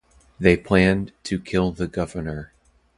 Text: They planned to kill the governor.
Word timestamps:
They 0.39 0.57
planned 0.57 1.13
to 1.25 1.39
kill 1.39 1.73
the 1.73 1.85
governor. 1.85 2.53